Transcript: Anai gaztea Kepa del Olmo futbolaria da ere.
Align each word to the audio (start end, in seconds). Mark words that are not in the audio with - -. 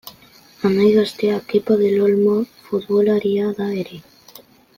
Anai 0.67 0.87
gaztea 0.95 1.35
Kepa 1.51 1.77
del 1.83 2.01
Olmo 2.07 2.33
futbolaria 2.71 3.53
da 3.61 3.71
ere. 3.85 4.03